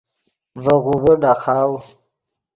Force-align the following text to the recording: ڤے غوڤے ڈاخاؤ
ڤے 0.63 0.73
غوڤے 0.83 1.13
ڈاخاؤ 1.21 1.71